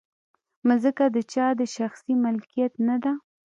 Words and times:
مځکه 0.67 1.05
د 1.15 1.17
چا 1.33 1.47
د 1.59 1.61
شخصي 1.75 2.13
ملکیت 2.23 2.73
نه 2.87 2.95
ده. 3.03 3.13